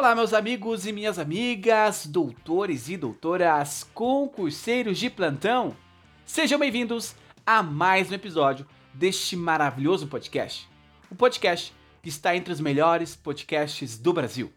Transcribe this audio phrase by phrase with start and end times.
[0.00, 5.76] Olá, meus amigos e minhas amigas, doutores e doutoras, concurseiros de plantão.
[6.24, 10.66] Sejam bem-vindos a mais um episódio deste maravilhoso podcast.
[11.10, 14.50] O podcast que está entre os melhores podcasts do Brasil.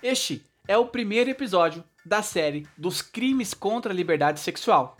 [0.00, 4.96] Este é o primeiro episódio da série dos crimes contra a liberdade sexual.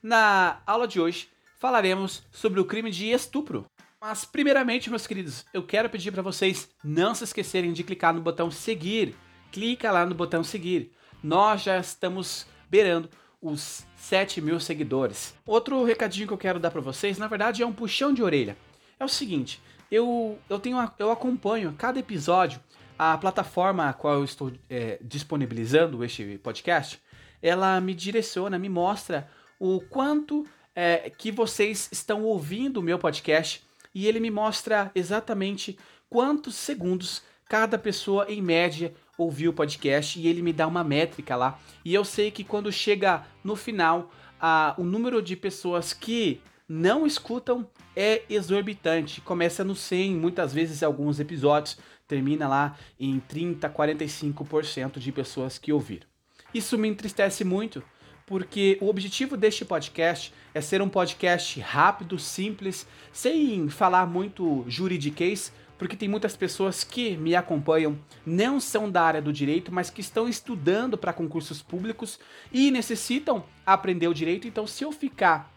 [0.00, 1.28] Na aula de hoje
[1.58, 3.66] falaremos sobre o crime de estupro.
[4.00, 8.20] Mas primeiramente, meus queridos, eu quero pedir para vocês não se esquecerem de clicar no
[8.20, 9.16] botão seguir.
[9.52, 10.90] Clica lá no botão seguir.
[11.22, 13.08] Nós já estamos beirando
[13.40, 15.34] os 7 mil seguidores.
[15.46, 18.56] Outro recadinho que eu quero dar para vocês, na verdade, é um puxão de orelha.
[18.98, 22.60] É o seguinte, eu, eu, tenho, eu acompanho cada episódio,
[22.98, 27.02] a plataforma a qual eu estou é, disponibilizando este podcast,
[27.42, 29.28] ela me direciona, me mostra
[29.58, 33.62] o quanto é, que vocês estão ouvindo o meu podcast
[33.94, 35.78] e ele me mostra exatamente
[36.08, 41.36] quantos segundos cada pessoa em média ouviu o podcast e ele me dá uma métrica
[41.36, 41.58] lá.
[41.84, 47.06] E eu sei que quando chega no final, a, o número de pessoas que não
[47.06, 49.20] escutam é exorbitante.
[49.20, 51.78] Começa no 100, muitas vezes alguns episódios
[52.08, 56.06] termina lá em 30, 45% de pessoas que ouviram.
[56.52, 57.82] Isso me entristece muito,
[58.26, 65.52] porque o objetivo deste podcast é ser um podcast rápido, simples, sem falar muito juridiquês,
[65.82, 70.00] porque tem muitas pessoas que me acompanham, não são da área do direito, mas que
[70.00, 72.20] estão estudando para concursos públicos
[72.52, 74.46] e necessitam aprender o direito.
[74.46, 75.52] Então, se eu ficar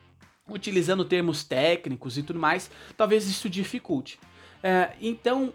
[0.49, 4.19] utilizando termos técnicos e tudo mais, talvez isso dificulte.
[4.63, 5.53] É, então,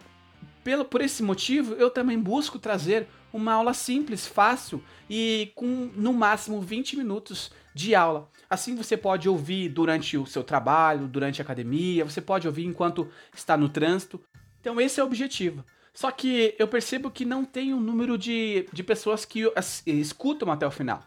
[0.63, 6.13] pelo, por esse motivo, eu também busco trazer uma aula simples, fácil e com no
[6.13, 8.29] máximo 20 minutos de aula.
[8.49, 13.09] Assim você pode ouvir durante o seu trabalho, durante a academia, você pode ouvir enquanto
[13.35, 14.21] está no trânsito.
[14.61, 15.65] Então esse é o objetivo.
[15.93, 19.53] Só que eu percebo que não tem um número de, de pessoas que
[19.87, 21.03] escutam até o final.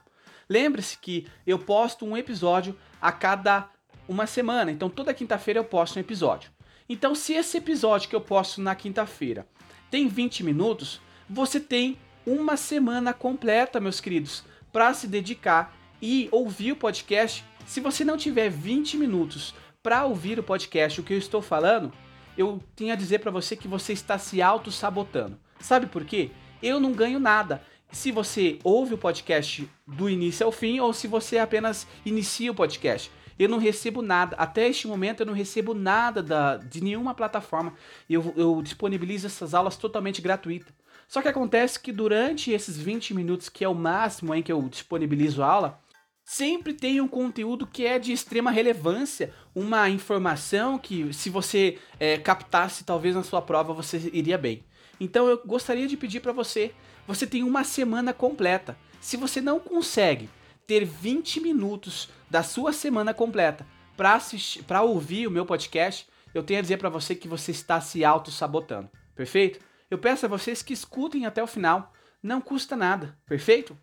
[0.50, 3.70] Lembre-se que eu posto um episódio a cada
[4.08, 6.52] uma semana, então toda quinta-feira eu posto um episódio.
[6.88, 9.48] Então, se esse episódio que eu posto na quinta-feira
[9.90, 11.00] tem 20 minutos,
[11.30, 17.44] você tem uma semana completa, meus queridos, para se dedicar e ouvir o podcast.
[17.66, 21.92] Se você não tiver 20 minutos para ouvir o podcast, o que eu estou falando,
[22.38, 25.38] eu tenho a dizer para você que você está se auto-sabotando.
[25.60, 26.32] Sabe por quê?
[26.62, 27.62] Eu não ganho nada
[27.92, 32.56] se você ouve o podcast do início ao fim ou se você apenas inicia o
[32.56, 33.12] podcast.
[33.38, 37.74] Eu não recebo nada, até este momento eu não recebo nada da, de nenhuma plataforma.
[38.10, 40.74] Eu, eu disponibilizo essas aulas totalmente gratuitas.
[41.08, 44.62] Só que acontece que durante esses 20 minutos, que é o máximo em que eu
[44.70, 45.80] disponibilizo a aula,
[46.24, 52.18] sempre tem um conteúdo que é de extrema relevância, uma informação que, se você é,
[52.18, 54.64] captasse talvez na sua prova, você iria bem.
[55.00, 56.74] Então eu gostaria de pedir para você,
[57.06, 58.78] você tem uma semana completa.
[59.02, 60.30] Se você não consegue
[60.66, 63.68] ter 20 minutos da sua semana completa
[63.98, 64.20] para
[64.66, 68.04] para ouvir o meu podcast, eu tenho a dizer para você que você está se
[68.04, 68.90] auto sabotando.
[69.16, 69.60] Perfeito?
[69.92, 71.94] Eu peço a vocês que escutem até o final.
[72.22, 73.78] Não custa nada, perfeito?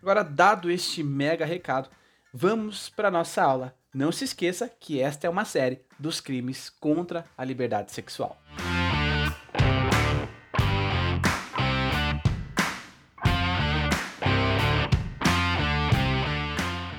[0.00, 1.88] Agora, dado este mega recado,
[2.32, 3.74] vamos para nossa aula.
[3.92, 8.40] Não se esqueça que esta é uma série dos crimes contra a liberdade sexual.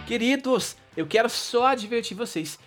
[0.05, 2.59] Queridos, eu quero só advertir vocês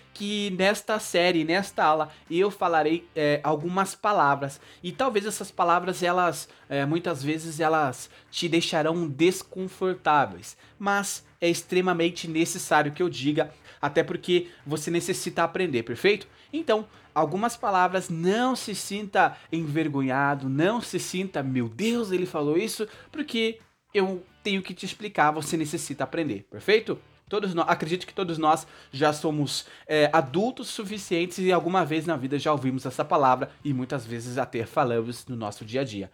[0.57, 6.85] nesta série, nesta aula, eu falarei é, algumas palavras e talvez essas palavras elas é,
[6.85, 13.51] muitas vezes elas te deixarão desconfortáveis, mas é extremamente necessário que eu diga,
[13.81, 16.27] até porque você necessita aprender, perfeito?
[16.51, 22.87] Então, algumas palavras não se sinta envergonhado, não se sinta, meu Deus, ele falou isso,
[23.11, 23.59] porque
[23.93, 26.99] eu tenho que te explicar, você necessita aprender, perfeito?
[27.33, 32.15] Todos nós, acredito que todos nós já somos é, adultos suficientes e alguma vez na
[32.15, 36.11] vida já ouvimos essa palavra e muitas vezes até falamos no nosso dia a dia.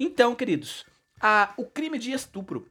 [0.00, 0.86] Então, queridos,
[1.20, 2.66] a, o crime de estupro,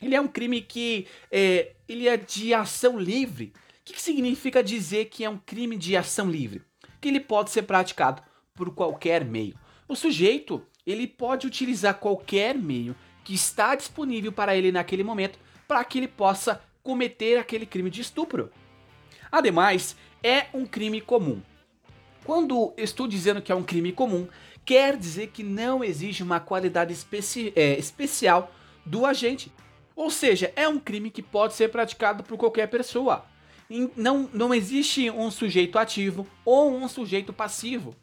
[0.00, 3.52] ele é um crime que é, ele é de ação livre.
[3.82, 6.62] O que, que significa dizer que é um crime de ação livre?
[6.98, 8.22] Que ele pode ser praticado
[8.54, 9.54] por qualquer meio.
[9.86, 15.38] O sujeito, ele pode utilizar qualquer meio que está disponível para ele naquele momento
[15.68, 18.50] para que ele possa cometer aquele crime de estupro.
[19.30, 21.42] Ademais, é um crime comum.
[22.24, 24.26] Quando estou dizendo que é um crime comum,
[24.64, 28.50] quer dizer que não exige uma qualidade especi é, especial
[28.86, 29.52] do agente.
[29.94, 33.26] Ou seja, é um crime que pode ser praticado por qualquer pessoa.
[33.94, 37.94] Não, não existe um sujeito ativo ou um sujeito passivo.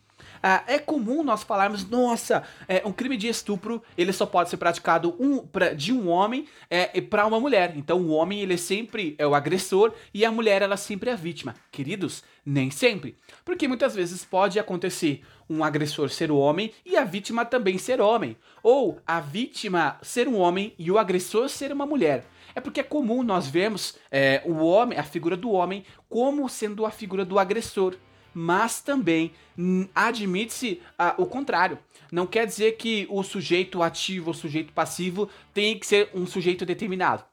[0.47, 4.57] Ah, é comum nós falarmos, nossa, é, um crime de estupro ele só pode ser
[4.57, 7.74] praticado um, pra, de um homem é, para uma mulher.
[7.75, 11.15] Então o homem ele sempre é o agressor e a mulher ela sempre é a
[11.15, 11.56] vítima.
[11.71, 17.03] Queridos, nem sempre, porque muitas vezes pode acontecer um agressor ser o homem e a
[17.03, 21.88] vítima também ser homem, ou a vítima ser um homem e o agressor ser uma
[21.88, 22.24] mulher.
[22.53, 26.86] É porque é comum nós vermos é, o homem, a figura do homem, como sendo
[26.86, 27.95] a figura do agressor.
[28.37, 31.79] Mas também hum, admite-se ah, o contrário.
[32.11, 36.65] Não quer dizer que o sujeito ativo ou sujeito passivo tem que ser um sujeito
[36.65, 37.23] determinado.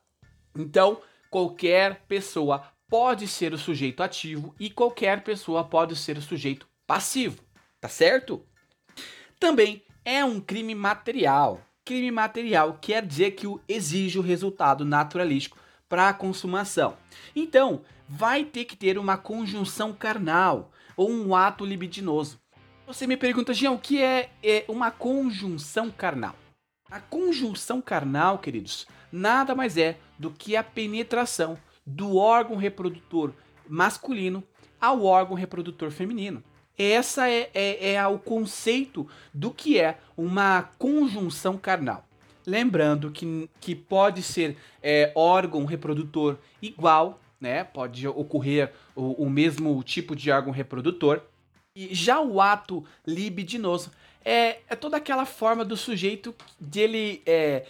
[0.56, 6.69] Então, qualquer pessoa pode ser o sujeito ativo e qualquer pessoa pode ser o sujeito
[6.87, 7.43] passivo,
[7.81, 8.44] tá certo?
[9.40, 11.60] Também é um crime material.
[11.84, 15.58] Crime material quer dizer que exige o resultado naturalístico
[15.88, 16.96] para a consumação.
[17.34, 22.41] Então, vai ter que ter uma conjunção carnal ou um ato libidinoso.
[22.87, 26.35] Você me pergunta, Jean, o que é, é uma conjunção carnal?
[26.91, 31.56] A conjunção carnal, queridos, nada mais é do que a penetração
[31.87, 33.33] do órgão reprodutor
[33.69, 34.44] masculino
[34.81, 36.43] ao órgão reprodutor feminino.
[36.77, 42.06] Essa é, é, é o conceito do que é uma conjunção carnal.
[42.45, 47.65] Lembrando que, que pode ser é, órgão reprodutor igual, né?
[47.65, 51.21] Pode ocorrer o, o mesmo tipo de órgão reprodutor.
[51.75, 53.91] E já o ato libidinoso
[54.25, 57.67] é, é toda aquela forma do sujeito dele é,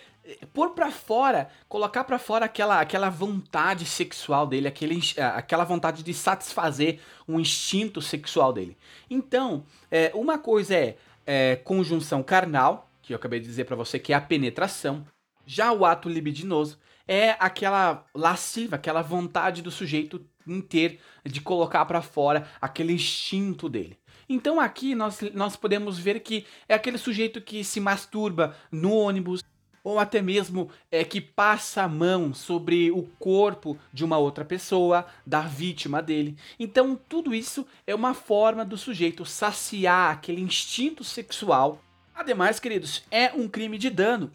[0.53, 5.01] pôr para fora, colocar para fora aquela, aquela vontade sexual dele, aquele,
[5.35, 8.77] aquela vontade de satisfazer um instinto sexual dele.
[9.09, 10.97] Então, é, uma coisa é,
[11.27, 15.07] é conjunção carnal, que eu acabei de dizer para você que é a penetração.
[15.47, 21.85] Já o ato libidinoso é aquela lasciva, aquela vontade do sujeito em ter de colocar
[21.85, 23.99] para fora aquele instinto dele.
[24.29, 29.43] Então aqui nós, nós podemos ver que é aquele sujeito que se masturba no ônibus,
[29.85, 35.07] ou até mesmo é que passa a mão sobre o corpo de uma outra pessoa,
[35.27, 36.37] da vítima dele.
[36.59, 41.83] Então, tudo isso é uma forma do sujeito saciar aquele instinto sexual.
[42.15, 44.31] Ademais, queridos, é um crime de dano.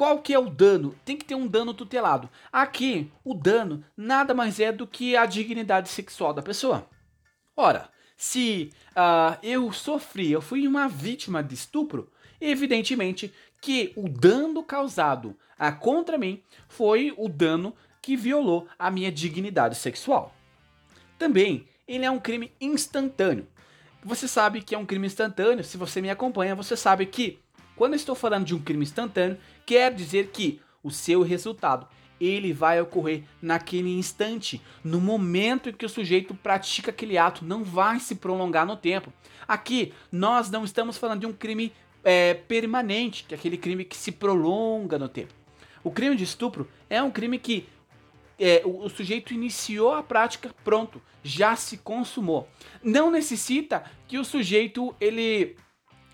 [0.00, 0.96] Qual que é o dano?
[1.04, 2.30] Tem que ter um dano tutelado.
[2.50, 6.88] Aqui, o dano nada mais é do que a dignidade sexual da pessoa.
[7.54, 12.10] Ora, se uh, eu sofri, eu fui uma vítima de estupro,
[12.40, 13.30] evidentemente
[13.60, 19.74] que o dano causado a, contra mim foi o dano que violou a minha dignidade
[19.74, 20.34] sexual.
[21.18, 23.46] Também, ele é um crime instantâneo.
[24.02, 27.38] Você sabe que é um crime instantâneo, se você me acompanha, você sabe que
[27.80, 31.88] quando eu estou falando de um crime instantâneo, quer dizer que o seu resultado
[32.20, 37.64] ele vai ocorrer naquele instante, no momento em que o sujeito pratica aquele ato, não
[37.64, 39.10] vai se prolongar no tempo.
[39.48, 41.72] Aqui nós não estamos falando de um crime
[42.04, 45.32] é, permanente, que é aquele crime que se prolonga no tempo.
[45.82, 47.66] O crime de estupro é um crime que
[48.38, 52.46] é, o, o, sujeito iniciou a prática, pronto, já se consumou.
[52.84, 55.56] Não necessita que o sujeito ele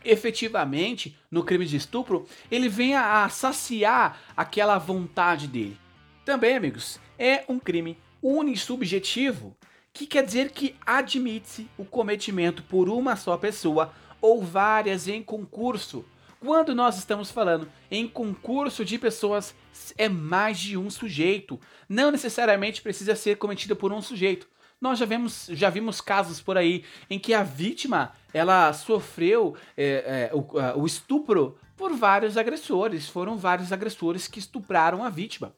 [0.06, 5.78] efetivamente no crime de estupro ele venha a saciar aquela vontade dele.
[6.24, 9.56] Também, amigos, é um crime unissubjetivo,
[9.92, 16.04] que quer dizer que admite-se o cometimento por uma só pessoa ou várias em concurso.
[16.38, 19.54] Quando nós estamos falando em concurso de pessoas,
[19.96, 21.58] é mais de um sujeito.
[21.88, 24.46] Não necessariamente precisa ser cometido por um sujeito.
[24.80, 30.30] Nós já vimos, já vimos casos por aí em que a vítima ela sofreu é,
[30.32, 33.08] é, o, o estupro por vários agressores.
[33.08, 35.54] Foram vários agressores que estupraram a vítima.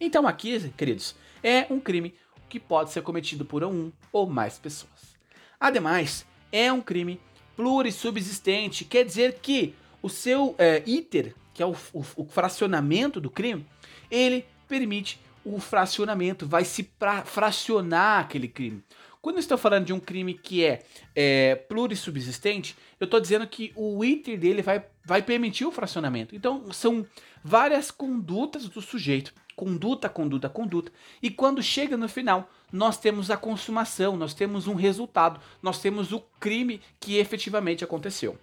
[0.00, 2.14] Então aqui, queridos, é um crime
[2.48, 5.16] que pode ser cometido por um ou mais pessoas.
[5.58, 7.20] Ademais, é um crime
[7.54, 13.30] plurissubsistente, quer dizer que o seu é, iter, que é o, o, o, fracionamento do
[13.30, 13.66] crime,
[14.10, 18.82] ele permite o fracionamento, vai se pra, fracionar aquele crime.
[19.20, 20.82] Quando eu estou falando de um crime que é,
[21.14, 26.34] é plurissubsistente, eu estou dizendo que o iter dele vai, vai permitir o fracionamento.
[26.34, 27.06] Então, são
[27.44, 30.90] várias condutas do sujeito conduta, conduta, conduta.
[31.22, 36.12] E quando chega no final, nós temos a consumação, nós temos um resultado, nós temos
[36.12, 38.38] o crime que efetivamente aconteceu.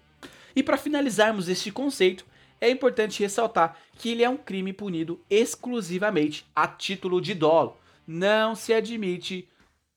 [0.55, 2.23] E para finalizarmos este conceito,
[2.59, 7.77] é importante ressaltar que ele é um crime punido exclusivamente a título de dolo.
[8.05, 9.47] Não se admite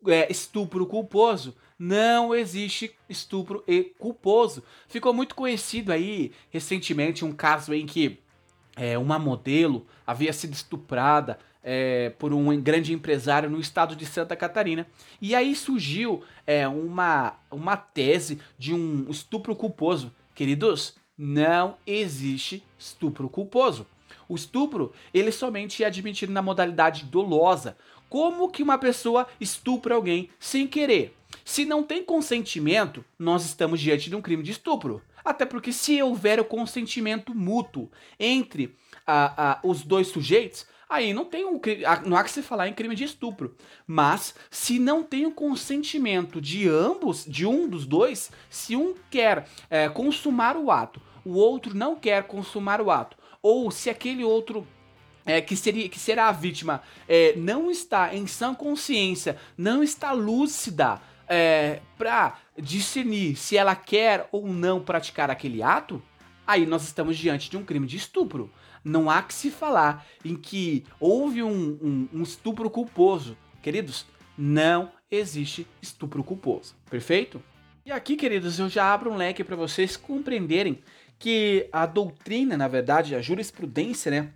[0.06, 1.56] é, estupro culposo.
[1.78, 4.62] Não existe estupro e culposo.
[4.86, 8.18] Ficou muito conhecido aí recentemente um caso em que
[8.76, 14.36] é, uma modelo havia sido estuprada é, por um grande empresário no estado de Santa
[14.36, 14.86] Catarina.
[15.20, 20.12] E aí surgiu é, uma, uma tese de um estupro culposo.
[20.34, 23.86] Queridos, não existe estupro culposo.
[24.26, 27.76] O estupro, ele somente é admitido na modalidade dolosa.
[28.08, 31.14] Como que uma pessoa estupra alguém sem querer?
[31.44, 35.02] Se não tem consentimento, nós estamos diante de um crime de estupro.
[35.22, 38.74] Até porque se houver o consentimento mútuo entre
[39.06, 41.60] a, a, os dois sujeitos, aí não tem um
[42.06, 43.54] não há que se falar em crime de estupro.
[43.86, 49.46] Mas se não tem o consentimento de ambos, de um dos dois, se um quer
[49.68, 54.66] é, consumar o ato, o outro não quer consumar o ato, ou se aquele outro
[55.24, 60.12] é, que, seria, que será a vítima é, não está em sã consciência, não está
[60.12, 66.02] lúcida é, para discernir se ela quer ou não praticar aquele ato,
[66.46, 68.50] aí nós estamos diante de um crime de estupro.
[68.82, 73.36] Não há que se falar em que houve um, um, um estupro culposo.
[73.62, 76.74] Queridos, não existe estupro culposo.
[76.88, 77.42] Perfeito?
[77.84, 80.80] E aqui, queridos, eu já abro um leque para vocês compreenderem
[81.20, 84.32] que a doutrina, na verdade, a jurisprudência, né,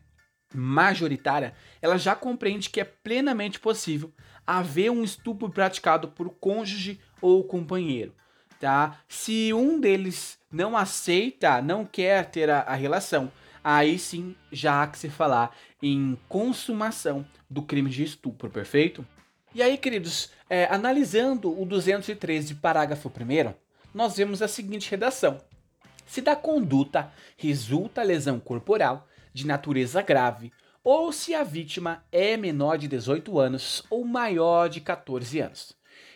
[0.54, 4.12] majoritária, ela já compreende que é plenamente possível
[4.46, 8.14] haver um estupro praticado por cônjuge ou companheiro,
[8.60, 9.00] tá?
[9.08, 13.32] Se um deles não aceita, não quer ter a, a relação,
[13.64, 19.04] aí sim já há que se falar em consumação do crime de estupro, perfeito?
[19.54, 23.54] E aí, queridos, é, analisando o 213, parágrafo 1,
[23.94, 25.40] nós vemos a seguinte redação:
[26.06, 32.76] Se da conduta resulta lesão corporal de natureza grave ou se a vítima é menor
[32.76, 35.72] de 18 anos ou maior de 14 anos.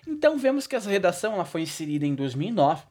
[0.07, 2.83] Então vemos que essa redação ela foi inserida em 2009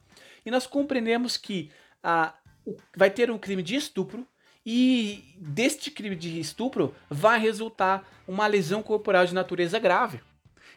[0.44, 1.70] e nós compreendemos que
[2.02, 4.26] a, o, vai ter um crime de estupro
[4.66, 10.20] e deste crime de estupro vai resultar uma lesão corporal de natureza grave.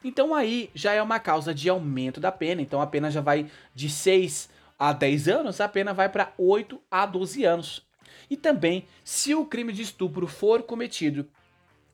[0.04, 3.50] Então aí já é uma causa de aumento da pena, então a pena já vai
[3.76, 4.50] de 6
[4.82, 7.86] a 10 anos, a pena vai para 8 a 12 anos.
[8.28, 11.30] E também, se o crime de estupro for cometido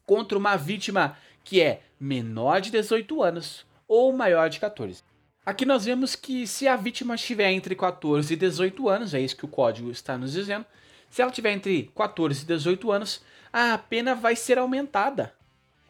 [0.06, 5.04] contra uma vítima que é menor de 18 anos ou maior de 14.
[5.46, 9.36] Aqui nós vemos que se a vítima estiver entre 14 e 18 anos, é isso
[9.36, 10.66] que o código está nos dizendo,
[11.10, 15.34] se ela tiver entre 14 e 18 anos, a pena vai ser aumentada.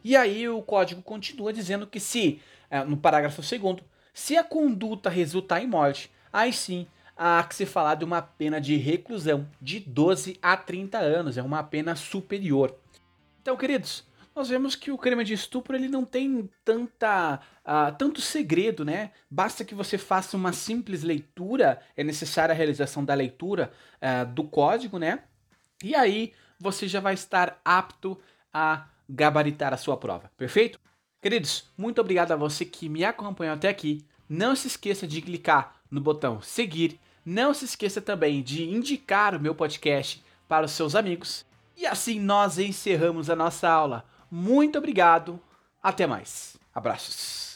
[0.02, 5.08] E aí o código continua dizendo que se, é, no parágrafo 2 se a conduta
[5.08, 9.80] resultar em morte, aí sim há que se falar de uma pena de reclusão de
[9.80, 12.76] 12 a 30 anos, é uma pena superior.
[13.42, 14.06] Então, queridos,
[14.38, 19.10] nós vemos que o crime de estupro ele não tem tanta, uh, tanto segredo, né?
[19.28, 24.44] Basta que você faça uma simples leitura, é necessária a realização da leitura uh, do
[24.44, 25.24] código, né?
[25.82, 28.16] E aí você já vai estar apto
[28.52, 30.78] a gabaritar a sua prova, perfeito?
[31.20, 34.06] Queridos, muito obrigado a você que me acompanhou até aqui.
[34.28, 39.40] Não se esqueça de clicar no botão seguir não se esqueça também de indicar o
[39.40, 41.44] meu podcast para os seus amigos.
[41.76, 44.04] E assim nós encerramos a nossa aula.
[44.30, 45.38] Muito obrigado.
[45.82, 46.56] Até mais.
[46.74, 47.47] Abraços.